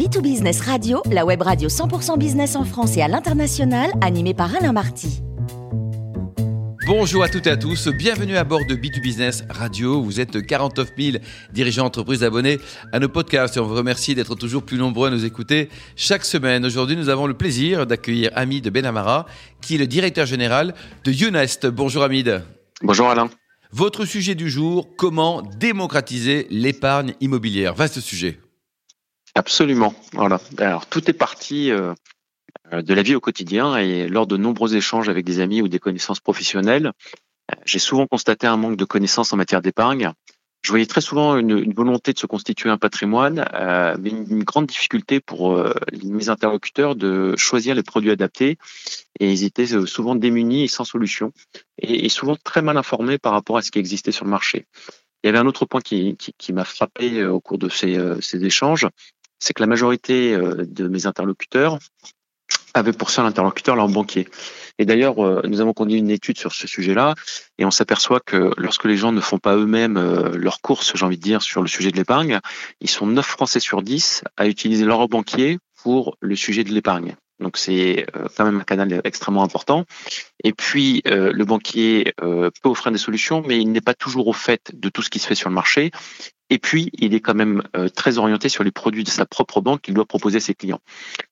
[0.00, 4.72] B2Business Radio, la web radio 100% business en France et à l'international, animée par Alain
[4.72, 5.20] Marty.
[6.86, 10.00] Bonjour à toutes et à tous, bienvenue à bord de B2Business Radio.
[10.00, 11.18] Vous êtes 49 000
[11.52, 12.58] dirigeants d'entreprise abonnés
[12.94, 16.24] à nos podcasts et on vous remercie d'être toujours plus nombreux à nous écouter chaque
[16.24, 16.64] semaine.
[16.64, 19.26] Aujourd'hui, nous avons le plaisir d'accueillir Hamid Benamara,
[19.60, 20.74] qui est le directeur général
[21.04, 21.66] de Unest.
[21.66, 22.42] Bonjour Hamid.
[22.80, 23.28] Bonjour Alain.
[23.70, 27.74] Votre sujet du jour, comment démocratiser l'épargne immobilière?
[27.74, 28.40] Vaste sujet.
[29.34, 29.94] Absolument.
[30.12, 30.40] Voilà.
[30.58, 31.70] Alors tout est parti
[32.72, 35.68] euh, de la vie au quotidien et lors de nombreux échanges avec des amis ou
[35.68, 36.92] des connaissances professionnelles,
[37.50, 40.12] euh, j'ai souvent constaté un manque de connaissances en matière d'épargne.
[40.62, 44.66] Je voyais très souvent une, volonté de se constituer un patrimoine, euh, mais une, grande
[44.66, 45.58] difficulté pour
[46.04, 48.58] mes interlocuteurs de choisir les produits adaptés.
[49.20, 51.32] Et ils étaient souvent démunis et sans solution,
[51.78, 54.66] et, souvent très mal informés par rapport à ce qui existait sur le marché.
[55.24, 56.14] Il y avait un autre point qui,
[56.52, 58.86] m'a frappé au cours de ces échanges,
[59.40, 61.78] c'est que la majorité euh, de mes interlocuteurs
[62.74, 64.28] avaient pour seul interlocuteur leur banquier.
[64.78, 67.14] Et d'ailleurs, euh, nous avons conduit une étude sur ce sujet-là,
[67.58, 71.04] et on s'aperçoit que lorsque les gens ne font pas eux-mêmes euh, leurs courses, j'ai
[71.04, 72.40] envie de dire, sur le sujet de l'épargne,
[72.80, 77.16] ils sont 9 Français sur 10 à utiliser leur banquier pour le sujet de l'épargne.
[77.40, 79.84] Donc c'est quand même un canal extrêmement important.
[80.44, 84.70] Et puis le banquier peut offrir des solutions, mais il n'est pas toujours au fait
[84.74, 85.90] de tout ce qui se fait sur le marché.
[86.50, 89.60] Et puis, il est quand même euh, très orienté sur les produits de sa propre
[89.60, 90.80] banque qu'il doit proposer à ses clients.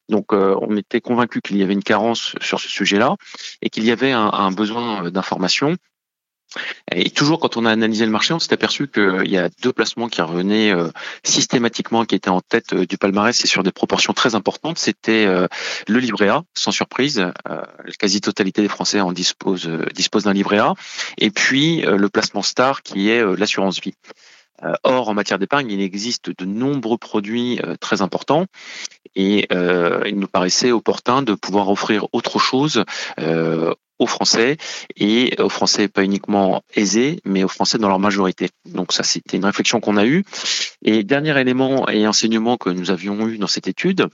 [0.08, 3.16] Donc, euh, on était convaincu qu'il y avait une carence sur ce sujet-là
[3.60, 5.76] et qu'il y avait un, besoin euh, d'information.
[6.92, 9.72] Et toujours quand on a analysé le marché, on s'est aperçu qu'il y a deux
[9.72, 10.72] placements qui revenaient
[11.22, 14.78] systématiquement, qui étaient en tête du palmarès et sur des proportions très importantes.
[14.78, 17.18] C'était le livret A, sans surprise.
[17.46, 17.66] La
[17.98, 20.74] quasi-totalité des Français en dispose, dispose d'un livret A.
[21.18, 23.94] Et puis le placement star qui est l'assurance vie.
[24.64, 28.46] Euh, or, en matière d'épargne, il existe de nombreux produits euh, très importants
[29.14, 32.84] et euh, il nous paraissait opportun de pouvoir offrir autre chose
[33.98, 34.56] aux Français
[34.96, 38.48] et aux Français pas uniquement aisés, mais aux Français dans leur majorité.
[38.66, 40.24] Donc ça, c'était une réflexion qu'on a eue.
[40.82, 44.08] Et dernier élément et enseignement que nous avions eu dans cette étude,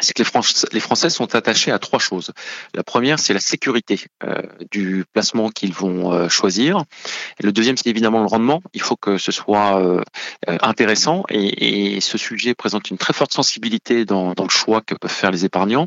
[0.00, 0.22] c'est que
[0.72, 2.32] les, Français sont attachés à trois choses.
[2.74, 6.84] La première, c'est la sécurité euh, du placement qu'ils vont euh, choisir.
[7.40, 8.60] le deuxième, c'est évidemment le rendement.
[8.72, 10.02] Il faut que ce soit euh,
[10.46, 15.10] intéressant et, ce sujet présente une très forte sensibilité dans, dans le choix que peuvent
[15.10, 15.86] faire les épargnants.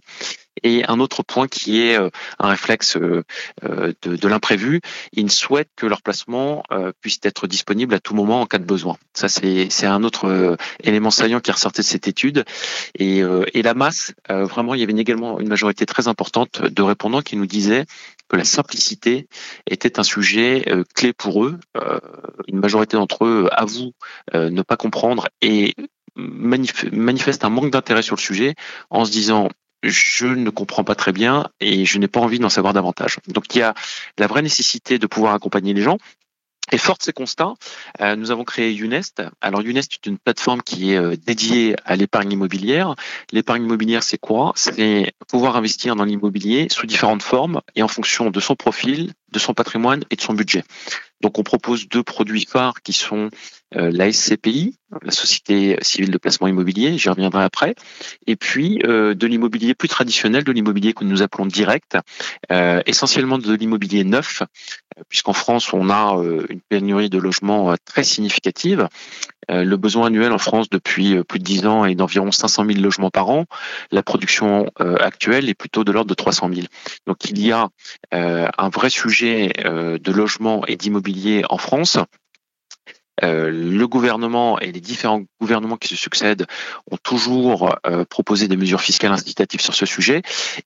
[0.63, 2.09] Et un autre point qui est euh,
[2.39, 3.23] un réflexe euh,
[3.63, 4.81] euh, de, de l'imprévu,
[5.13, 6.63] ils souhaitent que leur placement
[7.01, 8.97] puisse être disponible à tout moment en cas de besoin.
[9.13, 12.45] Ça, c'est un autre élément saillant qui est ressorti de cette étude.
[12.97, 13.21] Et,
[13.53, 17.35] et la masse, vraiment, il y avait également une majorité très importante de répondants qui
[17.35, 17.85] nous disaient
[18.27, 19.27] que la simplicité
[19.69, 20.65] était un sujet
[20.95, 21.59] clé pour eux.
[22.47, 23.93] une majorité d'entre eux avouent
[24.33, 25.75] ne pas comprendre et
[26.17, 28.55] manifeste un manque d'intérêt sur le sujet
[28.89, 29.49] en se disant
[29.83, 33.17] je ne comprends pas très bien et je n'ai pas envie d'en savoir davantage.
[33.27, 33.73] Donc il y a
[34.17, 35.97] la vraie nécessité de pouvoir accompagner les gens.
[36.73, 37.53] Et fort de ces constats,
[38.01, 39.23] euh, nous avons créé Unest.
[39.39, 42.95] Alors Unest est une plateforme qui est euh, dédiée à l'épargne immobilière.
[43.31, 44.51] L'épargne immobilière, c'est quoi?
[44.55, 49.39] C'est pouvoir investir dans l'immobilier sous différentes formes et en fonction de son profil, de
[49.39, 50.63] son patrimoine et de son budget.
[51.21, 53.29] Donc on propose deux produits phares qui sont
[53.75, 57.75] euh, la SCPI, la Société civile de placement immobilier, j'y reviendrai après,
[58.27, 61.97] et puis euh, de l'immobilier plus traditionnel, de l'immobilier que nous appelons direct,
[62.51, 64.43] euh, essentiellement de l'immobilier neuf,
[65.09, 66.15] puisqu'en France on a
[66.49, 68.87] une pénurie de logements très significative.
[69.49, 73.11] le besoin annuel en France depuis plus de 10 ans est d'environ 500 000 logements
[73.11, 73.45] par an.
[73.91, 76.67] La production actuelle est plutôt de l'ordre de 300 000.
[77.05, 77.69] Donc il y a
[78.11, 81.97] un vrai sujet de logement et d'immobilier en France
[83.23, 86.45] euh, le gouvernement et les différents gouvernements qui se succèdent
[86.91, 90.21] ont toujours euh, proposé des mesures fiscales incitatives sur ce sujet.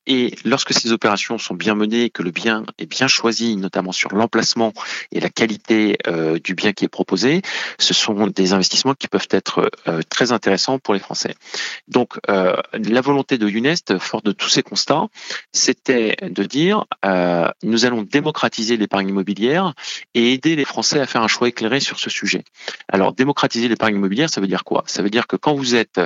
[0.05, 4.13] Et lorsque ces opérations sont bien menées, que le bien est bien choisi, notamment sur
[4.13, 4.73] l'emplacement
[5.11, 7.41] et la qualité euh, du bien qui est proposé,
[7.79, 9.69] ce sont des investissements qui peuvent être
[10.09, 11.35] très intéressants pour les Français.
[11.87, 15.07] Donc, la volonté de UNEST, fort de tous ces constats,
[15.51, 16.85] c'était de dire
[17.63, 19.73] nous allons démocratiser l'épargne immobilière
[20.13, 22.40] et aider les Français à faire un choix éclairé sur ce sujet.
[22.87, 24.83] Alors, démocratiser l'épargne immobilière, ça veut dire quoi?
[24.87, 25.99] Ça veut dire que quand vous êtes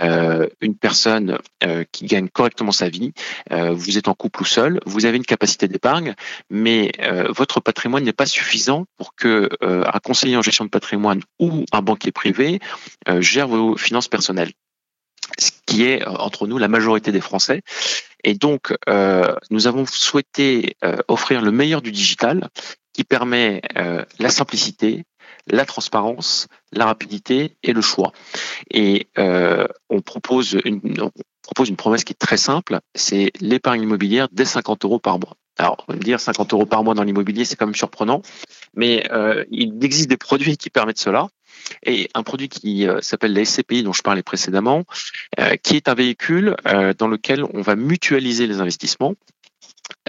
[0.00, 3.12] euh, une personne euh, qui gagne correctement sa vie,
[3.52, 6.14] euh, vous êtes en couple ou seul, vous avez une capacité d'épargne,
[6.50, 6.92] mais
[7.30, 11.82] votre patrimoine n'est pas suffisant pour que un conseiller en gestion de patrimoine ou un
[11.82, 12.60] banquier privé
[13.20, 14.52] gère vos finances personnelles
[15.38, 17.62] ce qui est entre nous la majorité des Français.
[18.24, 18.74] Et donc,
[19.50, 20.76] nous avons souhaité
[21.08, 22.48] offrir le meilleur du digital
[22.92, 23.62] qui permet
[24.18, 25.04] la simplicité,
[25.50, 28.12] la transparence, la rapidité et le choix.
[28.70, 31.10] Et euh, on propose une, on
[31.42, 35.34] propose une promesse qui est très simple, c'est l'épargne immobilière dès 50 euros par mois.
[35.58, 38.22] Alors, on va dire 50 euros par mois dans l'immobilier, c'est quand même surprenant,
[38.74, 41.28] mais euh, il existe des produits qui permettent cela.
[41.84, 44.84] Et un produit qui euh, s'appelle la SCPI dont je parlais précédemment,
[45.38, 49.14] euh, qui est un véhicule euh, dans lequel on va mutualiser les investissements.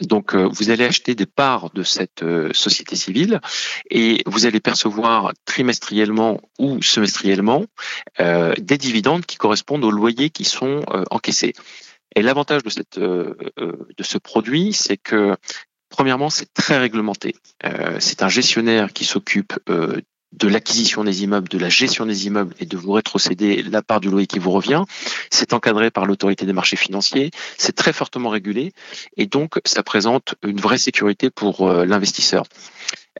[0.01, 2.23] Donc, vous allez acheter des parts de cette
[2.53, 3.41] société civile
[3.89, 7.65] et vous allez percevoir trimestriellement ou semestriellement
[8.17, 10.81] des dividendes qui correspondent aux loyers qui sont
[11.11, 11.53] encaissés.
[12.15, 15.35] Et l'avantage de ce produit, c'est que
[15.89, 17.35] Premièrement, c'est très réglementé.
[17.99, 19.53] c'est un gestionnaire qui s'occupe
[20.33, 23.99] de l'acquisition des immeubles, de la gestion des immeubles et de vous rétrocéder la part
[23.99, 24.83] du loyer qui vous revient.
[25.31, 28.73] C'est encadré par l'autorité des marchés financiers, c'est très fortement régulé
[29.17, 32.45] et donc ça présente une vraie sécurité pour euh, l'investisseur.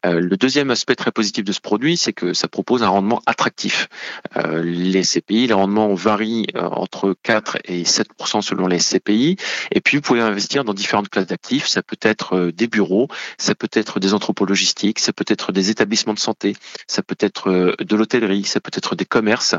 [0.05, 3.21] Euh, le deuxième aspect très positif de ce produit, c'est que ça propose un rendement
[3.25, 3.89] attractif.
[4.37, 9.35] Euh, les CPI, les rendements varient entre 4 et 7% selon les CPI.
[9.71, 11.67] Et puis, vous pouvez investir dans différentes classes d'actifs.
[11.67, 13.07] Ça peut être des bureaux,
[13.37, 16.55] ça peut être des entrepôts logistiques, ça peut être des établissements de santé,
[17.01, 19.55] peut être de l'hôtellerie, ça peut être des commerces.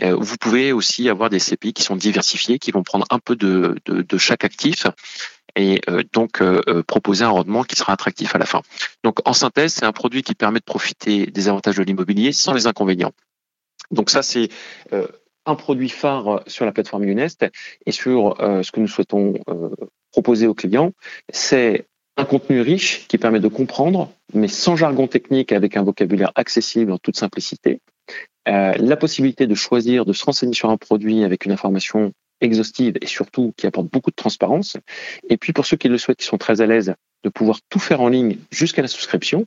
[0.00, 3.74] Vous pouvez aussi avoir des CPI qui sont diversifiés, qui vont prendre un peu de,
[4.18, 4.86] chaque actif
[5.56, 8.62] et euh, donc euh, euh, proposer un rendement qui sera attractif à la fin.
[9.04, 12.54] Donc en synthèse, c'est un produit qui permet de profiter des avantages de l'immobilier sans
[12.54, 13.12] les inconvénients.
[13.90, 14.48] Donc ça, c'est
[15.44, 17.44] un produit phare sur la plateforme Unest
[17.84, 19.34] et sur ce que nous souhaitons
[20.12, 20.92] proposer aux clients,
[21.30, 21.86] c'est
[22.16, 26.92] un contenu riche qui permet de comprendre, mais sans jargon technique, avec un vocabulaire accessible
[26.92, 27.80] en toute simplicité.
[28.46, 32.12] la possibilité de choisir, de se renseigner sur un produit avec une information
[32.42, 34.76] exhaustive et surtout qui apporte beaucoup de transparence.
[35.28, 36.94] Et puis pour ceux qui le souhaitent, qui sont très à l'aise,
[37.24, 39.46] de pouvoir tout faire en ligne jusqu'à la souscription.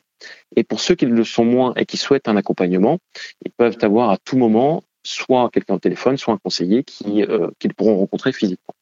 [0.55, 2.99] Et pour ceux qui le sont moins et qui souhaitent un accompagnement,
[3.45, 7.73] ils peuvent avoir à tout moment soit quelqu'un au téléphone, soit un conseiller euh, qu'ils
[7.73, 8.73] pourront rencontrer physiquement.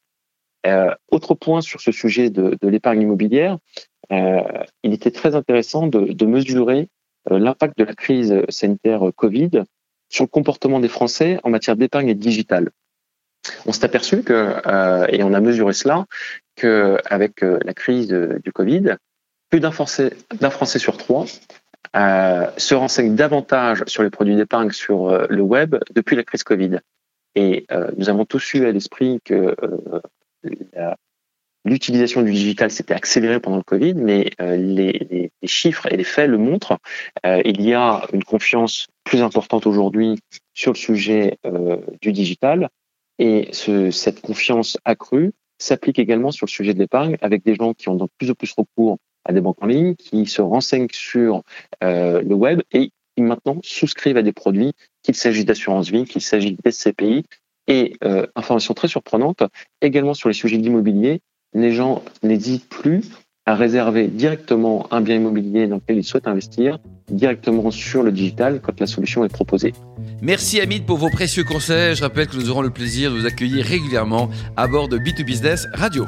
[0.66, 3.58] Euh, autre point sur ce sujet de, de l'épargne immobilière,
[4.12, 4.40] euh,
[4.82, 6.88] il était très intéressant de, de mesurer
[7.30, 9.64] euh, l'impact de la crise sanitaire Covid
[10.08, 12.70] sur le comportement des Français en matière d'épargne digitale
[13.66, 16.06] on s'est aperçu que, euh, et on a mesuré cela,
[16.56, 18.96] qu'avec euh, la crise du Covid,
[19.50, 20.12] plus d'un Français,
[20.50, 21.26] Français sur trois
[21.96, 26.78] euh, se renseigne davantage sur les produits d'épargne sur le web depuis la crise Covid.
[27.36, 27.66] Et
[27.96, 29.56] nous avons tous eu à l'esprit que
[31.64, 36.28] l'utilisation du digital s'était accélérée pendant le Covid, mais les, les, chiffres et les faits
[36.28, 36.78] le montrent.
[37.24, 40.18] il y a une confiance plus importante aujourd'hui
[40.52, 41.38] sur le sujet
[42.02, 42.68] du digital.
[43.18, 47.74] Et ce, cette confiance accrue s'applique également sur le sujet de l'épargne avec des gens
[47.74, 50.88] qui ont de plus en plus recours à des banques en ligne, qui se renseignent
[50.92, 51.42] sur
[51.82, 56.20] euh, le web et qui maintenant souscrivent à des produits, qu'il s'agisse d'assurance vie, qu'il
[56.20, 57.24] s'agisse d'SCPI.
[57.66, 59.42] Et euh, information très surprenante,
[59.80, 61.20] également sur les sujets d'immobilier,
[61.54, 63.02] les gens n'hésitent plus
[63.46, 66.78] à réserver directement un bien immobilier dans lequel ils souhaitent investir
[67.10, 69.74] directement sur le digital quand la solution est proposée.
[70.22, 71.94] Merci Hamid pour vos précieux conseils.
[71.94, 75.66] Je rappelle que nous aurons le plaisir de vous accueillir régulièrement à bord de B2Business
[75.74, 76.06] Radio.